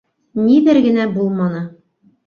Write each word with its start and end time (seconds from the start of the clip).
Ниҙәр 0.45 0.81
генә 0.87 1.07
булманы! 1.21 1.65